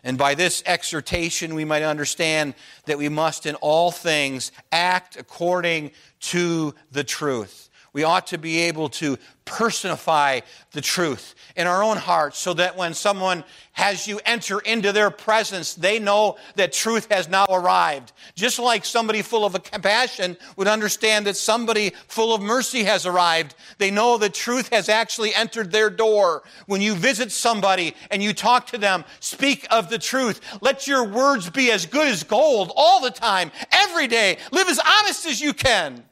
[0.03, 2.53] And by this exhortation, we might understand
[2.85, 5.91] that we must in all things act according
[6.21, 7.69] to the truth.
[7.95, 10.41] We ought to be able to personify
[10.73, 15.09] the truth in our own hearts so that when someone has you enter into their
[15.09, 18.11] presence, they know that truth has now arrived.
[18.35, 23.55] Just like somebody full of compassion would understand that somebody full of mercy has arrived.
[23.77, 26.43] They know that truth has actually entered their door.
[26.65, 30.41] When you visit somebody and you talk to them, speak of the truth.
[30.59, 34.37] Let your words be as good as gold all the time, every day.
[34.51, 36.03] Live as honest as you can.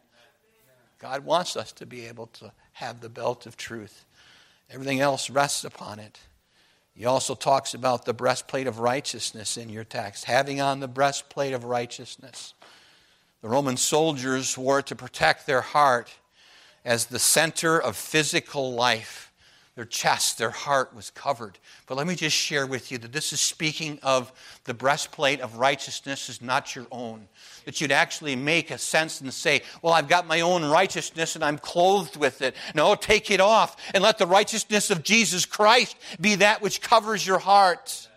[1.04, 4.06] God wants us to be able to have the belt of truth.
[4.72, 6.18] Everything else rests upon it.
[6.96, 11.52] He also talks about the breastplate of righteousness in your text, having on the breastplate
[11.52, 12.54] of righteousness.
[13.42, 16.10] The Roman soldiers wore it to protect their heart
[16.86, 19.34] as the center of physical life
[19.76, 21.58] their chest, their heart was covered.
[21.88, 24.32] But let me just share with you that this is speaking of
[24.66, 27.28] the breastplate of righteousness is not your own.
[27.66, 31.44] That you'd actually make a sense and say, Well, I've got my own righteousness and
[31.44, 32.56] I'm clothed with it.
[32.76, 37.26] No, take it off and let the righteousness of Jesus Christ be that which covers
[37.26, 38.08] your heart.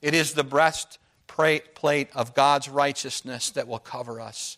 [0.00, 4.56] It is the breastplate of God's righteousness that will cover us.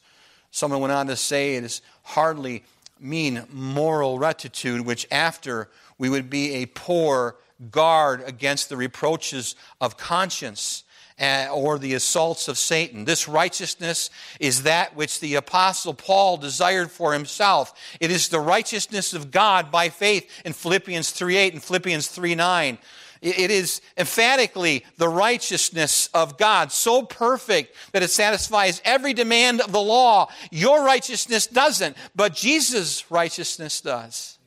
[0.51, 2.65] Someone went on to say it is hardly
[2.99, 7.37] mean moral rectitude, which after we would be a poor
[7.71, 10.85] guard against the reproaches of conscience
[11.21, 13.05] or the assaults of Satan.
[13.05, 17.73] This righteousness is that which the Apostle Paul desired for himself.
[18.01, 22.35] It is the righteousness of God by faith in Philippians 3 8 and Philippians 3
[22.35, 22.79] 9.
[23.23, 29.73] It is emphatically the righteousness of God, so perfect that it satisfies every demand of
[29.73, 30.31] the law.
[30.51, 34.39] Your righteousness doesn't, but Jesus' righteousness does.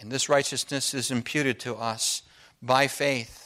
[0.00, 2.22] And this righteousness is imputed to us
[2.60, 3.37] by faith.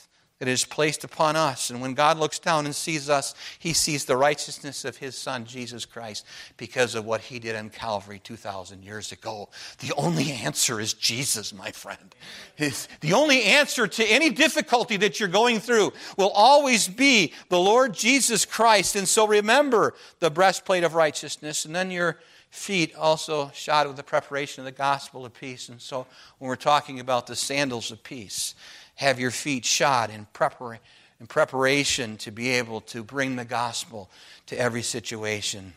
[0.42, 1.70] That is placed upon us.
[1.70, 5.44] And when God looks down and sees us, he sees the righteousness of his Son,
[5.44, 6.26] Jesus Christ,
[6.56, 9.50] because of what he did on Calvary 2,000 years ago.
[9.78, 12.16] The only answer is Jesus, my friend.
[12.58, 17.94] the only answer to any difficulty that you're going through will always be the Lord
[17.94, 18.96] Jesus Christ.
[18.96, 22.18] And so remember the breastplate of righteousness, and then your
[22.52, 25.68] feet also shod with the preparation of the gospel of peace.
[25.68, 26.06] And so
[26.38, 28.56] when we're talking about the sandals of peace,
[28.96, 30.78] have your feet shod in, prepar-
[31.20, 34.10] in preparation to be able to bring the gospel
[34.46, 35.72] to every situation.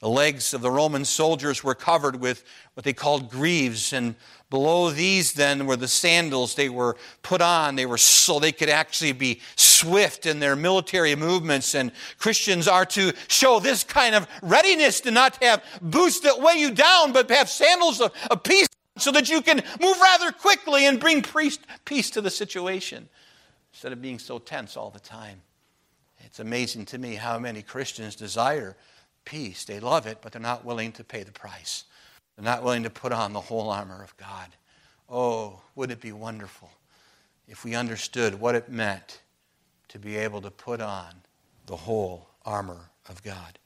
[0.00, 4.14] The legs of the Roman soldiers were covered with what they called greaves, and
[4.48, 7.76] below these then were the sandals they were put on.
[7.76, 11.74] They were so they could actually be swift in their military movements.
[11.74, 16.54] And Christians are to show this kind of readiness to not have boots that weigh
[16.54, 18.68] you down, but have sandals of, of peace
[19.00, 21.22] so that you can move rather quickly and bring
[21.84, 23.08] peace to the situation
[23.72, 25.40] instead of being so tense all the time.
[26.18, 28.76] It's amazing to me how many Christians desire
[29.24, 29.64] peace.
[29.64, 31.84] They love it, but they're not willing to pay the price.
[32.36, 34.48] They're not willing to put on the whole armor of God.
[35.08, 36.70] Oh, would it be wonderful
[37.48, 39.22] if we understood what it meant
[39.88, 41.14] to be able to put on
[41.66, 43.58] the whole armor of God?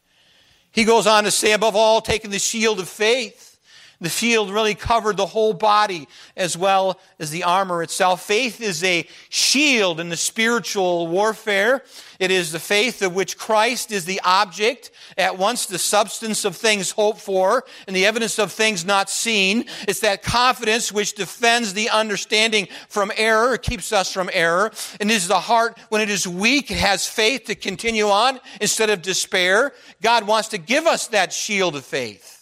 [0.70, 3.53] He goes on to say, above all, taking the shield of faith
[4.00, 8.22] the shield really covered the whole body as well as the armor itself.
[8.22, 11.82] Faith is a shield in the spiritual warfare.
[12.18, 16.56] It is the faith of which Christ is the object, at once the substance of
[16.56, 19.64] things hoped for and the evidence of things not seen.
[19.88, 24.70] It's that confidence which defends the understanding from error, keeps us from error.
[25.00, 28.90] And is the heart, when it is weak, it has faith to continue on instead
[28.90, 29.72] of despair.
[30.02, 32.33] God wants to give us that shield of faith.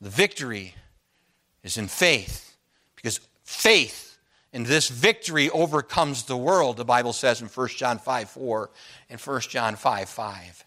[0.00, 0.74] The victory
[1.62, 2.56] is in faith
[2.96, 4.18] because faith
[4.52, 8.70] in this victory overcomes the world, the Bible says in 1 John 5 4
[9.10, 10.64] and 1 John 5 5.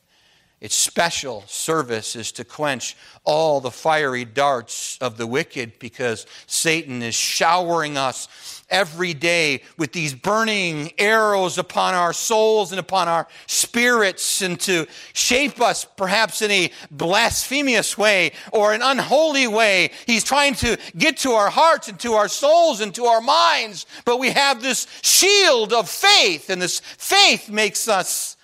[0.61, 7.01] Its special service is to quench all the fiery darts of the wicked because Satan
[7.01, 13.27] is showering us every day with these burning arrows upon our souls and upon our
[13.47, 19.91] spirits and to shape us perhaps in a blasphemous way or an unholy way.
[20.05, 23.85] He's trying to get to our hearts and to our souls and to our minds.
[24.05, 28.37] But we have this shield of faith, and this faith makes us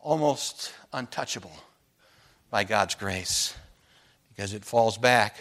[0.00, 1.52] almost untouchable
[2.50, 3.54] by God's grace
[4.28, 5.36] because it falls back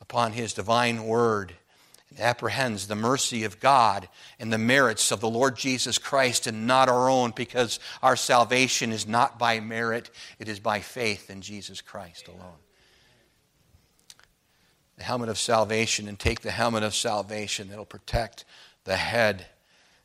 [0.00, 1.54] upon His divine word
[2.18, 4.08] apprehends the mercy of God
[4.38, 8.92] and the merits of the Lord Jesus Christ and not our own because our salvation
[8.92, 12.58] is not by merit, it is by faith in Jesus Christ alone.
[14.96, 18.44] The helmet of salvation, and take the helmet of salvation that'll protect
[18.84, 19.46] the head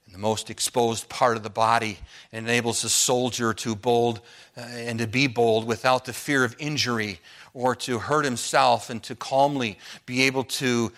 [0.07, 1.97] and the most exposed part of the body
[2.31, 4.21] and enables the soldier to bold
[4.57, 7.19] uh, and to be bold without the fear of injury
[7.53, 10.93] or to hurt himself and to calmly be able to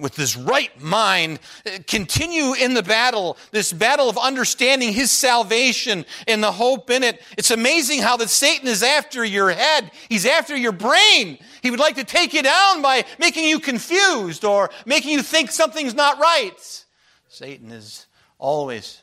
[0.00, 6.04] with this right mind uh, continue in the battle this battle of understanding his salvation
[6.26, 10.26] and the hope in it it's amazing how that satan is after your head he's
[10.26, 14.70] after your brain he would like to take you down by making you confused or
[14.84, 16.84] making you think something's not right
[17.28, 18.06] satan is
[18.38, 19.02] always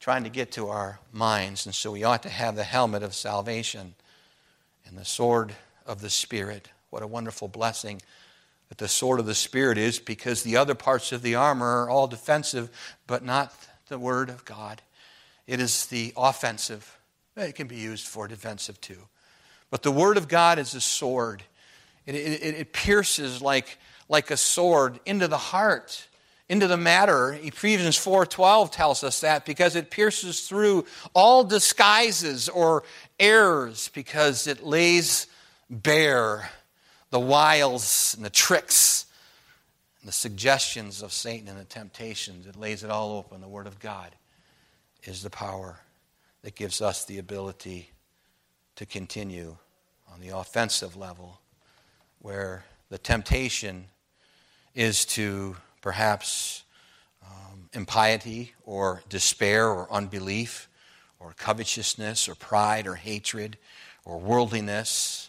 [0.00, 1.66] trying to get to our minds.
[1.66, 3.94] And so we ought to have the helmet of salvation
[4.86, 5.52] and the sword
[5.86, 6.70] of the Spirit.
[6.90, 8.00] What a wonderful blessing
[8.68, 11.90] that the sword of the Spirit is because the other parts of the armor are
[11.90, 12.70] all defensive,
[13.06, 13.52] but not
[13.88, 14.82] the Word of God.
[15.46, 16.98] It is the offensive.
[17.36, 19.08] It can be used for defensive too.
[19.70, 21.42] But the Word of God is a sword.
[22.06, 26.08] It, it, it pierces like, like a sword into the heart
[26.48, 27.32] into the matter.
[27.32, 32.84] Ephesians 4:12 tells us that because it pierces through all disguises or
[33.20, 35.26] errors because it lays
[35.68, 36.50] bare
[37.10, 39.06] the wiles and the tricks
[40.00, 42.46] and the suggestions of Satan and the temptations.
[42.46, 43.40] It lays it all open.
[43.40, 44.14] The word of God
[45.04, 45.80] is the power
[46.42, 47.90] that gives us the ability
[48.76, 49.56] to continue
[50.12, 51.40] on the offensive level
[52.20, 53.86] where the temptation
[54.74, 56.64] is to perhaps
[57.24, 60.68] um, impiety or despair or unbelief
[61.20, 63.58] or covetousness or pride or hatred
[64.04, 65.27] or worldliness.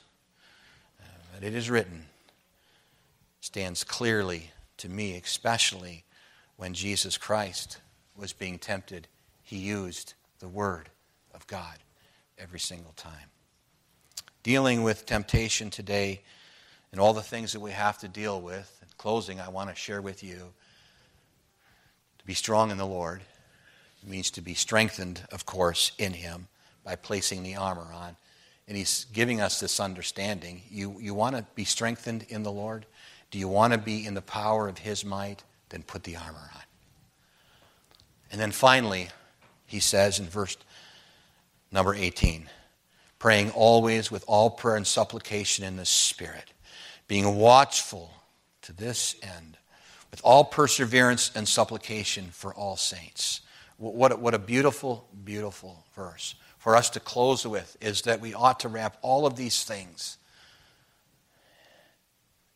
[1.40, 2.04] But it is written,
[3.40, 6.04] stands clearly to me, especially
[6.58, 7.78] when Jesus Christ
[8.14, 9.08] was being tempted.
[9.42, 10.90] He used the Word
[11.34, 11.78] of God
[12.38, 13.30] every single time.
[14.44, 16.24] Dealing with temptation today
[16.92, 19.76] and all the things that we have to deal with in closing, I want to
[19.78, 20.52] share with you
[22.18, 23.22] to be strong in the Lord,
[24.04, 26.50] It means to be strengthened, of course, in Him
[26.84, 28.18] by placing the armor on.
[28.70, 30.62] And He's giving us this understanding.
[30.70, 32.86] You, you want to be strengthened in the Lord?
[33.32, 35.44] Do you want to be in the power of His might?
[35.70, 36.62] Then put the armor on.
[38.32, 39.10] And then finally,
[39.66, 40.56] He says in verse
[41.72, 42.48] number 18
[43.18, 46.54] praying always with all prayer and supplication in the Spirit,
[47.10, 48.10] being watchful
[48.62, 49.58] to this end,
[50.10, 53.42] with all perseverance and supplication for all saints.
[53.78, 58.34] What a, what a beautiful, beautiful verse for us to close with is that we
[58.34, 60.18] ought to wrap all of these things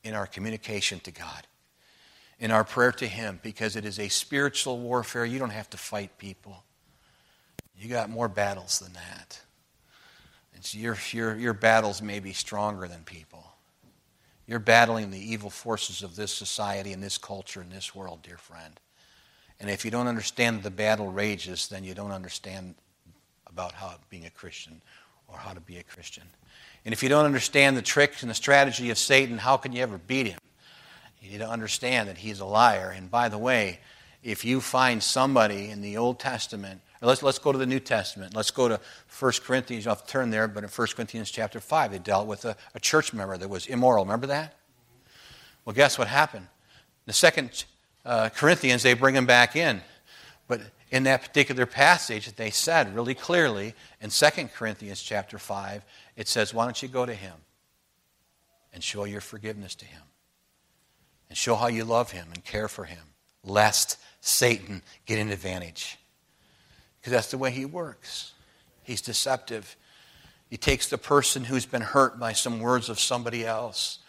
[0.04, 1.48] in our communication to God,
[2.38, 5.26] in our prayer to Him, because it is a spiritual warfare.
[5.26, 6.64] You don't have to fight people,
[7.76, 9.40] you got more battles than that.
[10.54, 13.46] It's your, your, your battles may be stronger than people.
[14.48, 18.38] You're battling the evil forces of this society and this culture and this world, dear
[18.38, 18.80] friend.
[19.60, 22.76] And if you don't understand the battle rages, then you don't understand
[23.54, 24.82] about how being a Christian
[25.28, 26.24] or how to be a Christian.
[26.86, 29.82] And if you don't understand the tricks and the strategy of Satan, how can you
[29.82, 30.40] ever beat him?
[31.22, 32.94] You need to understand that he's a liar.
[32.96, 33.80] And by the way,
[34.22, 38.34] if you find somebody in the Old Testament Let's, let's go to the New Testament.
[38.34, 38.80] Let's go to
[39.20, 39.88] 1 Corinthians.
[39.88, 43.14] I'll turn there, but in 1 Corinthians chapter 5, they dealt with a, a church
[43.14, 44.06] member that was immoral.
[44.06, 44.56] Remember that?
[45.66, 46.48] Well, guess what happened?
[47.06, 47.66] The second
[48.06, 49.82] uh, Corinthians, they bring him back in.
[50.48, 50.62] But
[50.94, 54.26] in that particular passage, they said really clearly in 2
[54.56, 55.84] Corinthians chapter 5,
[56.16, 57.34] it says, Why don't you go to him
[58.74, 60.02] and show your forgiveness to him?
[61.30, 63.04] And show how you love him and care for him,
[63.44, 65.98] lest Satan get an advantage
[67.04, 68.32] because that's the way he works.
[68.84, 69.76] He's deceptive.
[70.50, 74.00] He takes the person who's been hurt by some words of somebody else.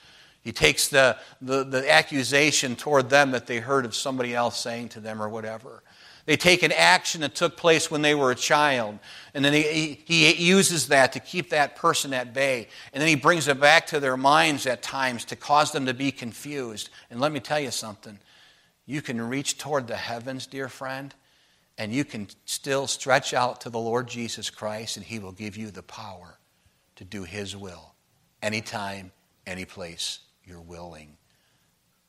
[0.42, 4.90] He takes the, the, the, accusation toward them that they heard of somebody else saying
[4.90, 5.82] to them or whatever.
[6.26, 8.98] They take an action that took place when they were a child,
[9.34, 12.68] and then he, he, uses that to keep that person at bay.
[12.92, 15.92] And then he brings it back to their minds at times to cause them to
[15.92, 16.88] be confused.
[17.10, 18.18] And let me tell you something
[18.86, 21.14] you can reach toward the heavens, dear friend,
[21.76, 25.58] and you can still stretch out to the Lord Jesus Christ, and He will give
[25.58, 26.38] you the power
[26.96, 27.94] to do His will
[28.42, 29.12] anytime,
[29.46, 31.16] any place you're willing,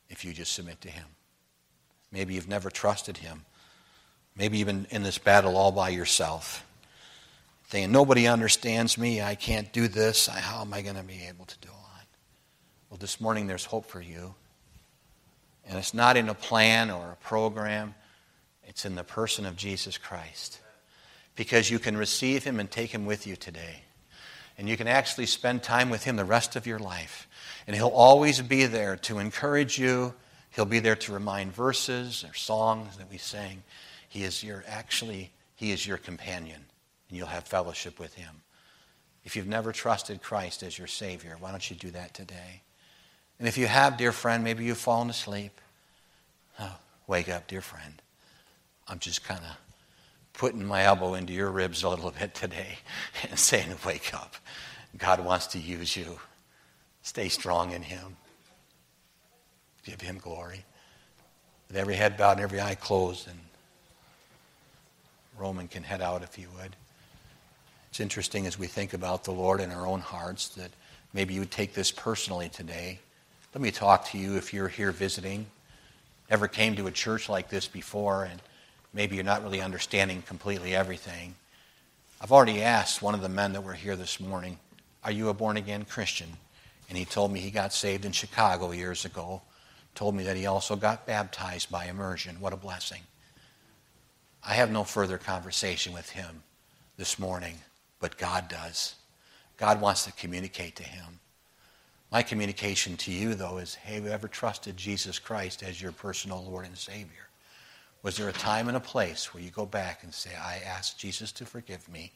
[0.09, 1.05] if you just submit to Him.
[2.11, 3.45] Maybe you've never trusted Him.
[4.37, 6.65] Maybe you've in this battle all by yourself,
[7.65, 11.45] thinking, nobody understands me, I can't do this, how am I going to be able
[11.45, 12.07] to do it?
[12.89, 14.35] Well, this morning there's hope for you.
[15.67, 17.95] And it's not in a plan or a program.
[18.67, 20.59] It's in the person of Jesus Christ.
[21.35, 23.81] Because you can receive him and take him with you today.
[24.57, 27.27] And you can actually spend time with him the rest of your life.
[27.67, 30.13] And he'll always be there to encourage you.
[30.51, 33.63] He'll be there to remind verses or songs that we sing.
[34.15, 36.63] He is your actually he is your companion
[37.09, 38.43] and you'll have fellowship with him.
[39.25, 42.61] If you've never trusted Christ as your savior, why don't you do that today?
[43.39, 45.59] And if you have, dear friend, maybe you've fallen asleep.
[46.61, 48.01] Oh, wake up, dear friend.
[48.87, 49.57] I'm just kind of
[50.31, 52.77] putting my elbow into your ribs a little bit today
[53.29, 54.37] and saying, Wake up.
[54.97, 56.19] God wants to use you.
[57.01, 58.15] Stay strong in Him.
[59.83, 60.63] Give Him glory.
[61.67, 63.39] With every head bowed and every eye closed, and
[65.37, 66.75] Roman can head out if you would.
[67.89, 70.71] It's interesting as we think about the Lord in our own hearts that
[71.13, 72.99] maybe you take this personally today.
[73.53, 75.45] Let me talk to you if you're here visiting,
[76.29, 78.41] never came to a church like this before, and
[78.93, 81.35] maybe you're not really understanding completely everything.
[82.19, 84.57] I've already asked one of the men that were here this morning,
[85.03, 86.29] Are you a born again Christian?
[86.89, 89.41] And he told me he got saved in Chicago years ago.
[89.95, 92.39] Told me that he also got baptized by immersion.
[92.39, 93.01] What a blessing.
[94.47, 96.43] I have no further conversation with him
[96.97, 97.55] this morning,
[97.99, 98.95] but God does.
[99.57, 101.19] God wants to communicate to him.
[102.11, 106.43] My communication to you, though, is have you ever trusted Jesus Christ as your personal
[106.43, 107.27] Lord and Savior?
[108.03, 110.99] Was there a time and a place where you go back and say, I asked
[110.99, 112.11] Jesus to forgive me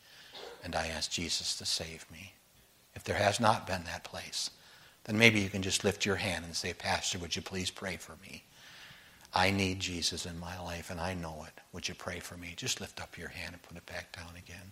[0.64, 2.34] and I asked Jesus to save me?
[2.94, 4.52] If there has not been that place,
[5.06, 7.98] then maybe you can just lift your hand and say, Pastor, would you please pray
[7.98, 8.44] for me?
[9.34, 11.62] I need Jesus in my life and I know it.
[11.74, 12.54] Would you pray for me?
[12.56, 14.72] Just lift up your hand and put it back down again.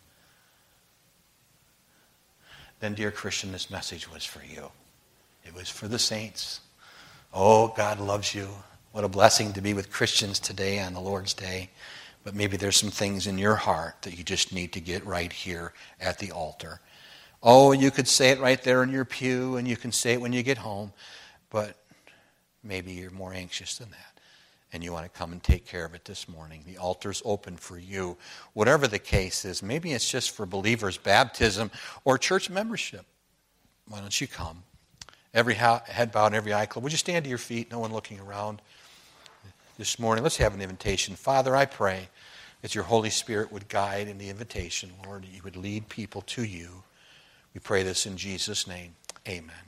[2.80, 4.70] Then, dear Christian, this message was for you.
[5.46, 6.62] It was for the saints.
[7.34, 8.48] Oh, God loves you.
[8.92, 11.70] What a blessing to be with Christians today on the Lord's Day.
[12.24, 15.32] But maybe there's some things in your heart that you just need to get right
[15.32, 16.82] here at the altar.
[17.42, 20.22] Oh, you could say it right there in your pew, and you can say it
[20.22, 20.92] when you get home,
[21.50, 21.78] but
[22.64, 24.17] maybe you're more anxious than that.
[24.74, 26.64] And you want to come and take care of it this morning.
[26.66, 28.18] The altar's open for you.
[28.54, 31.72] Whatever the case is, maybe it's just for believers' baptism
[32.04, 33.06] or church membership.
[33.88, 34.64] Why don't you come?
[35.34, 36.84] Every head bowed every eye closed.
[36.84, 38.62] Would you stand to your feet, no one looking around
[39.78, 40.24] this morning?
[40.24, 41.16] Let's have an invitation.
[41.16, 42.10] Father, I pray
[42.62, 46.22] that your Holy Spirit would guide in the invitation, Lord, that you would lead people
[46.22, 46.84] to you.
[47.54, 48.96] We pray this in Jesus' name.
[49.28, 49.67] Amen.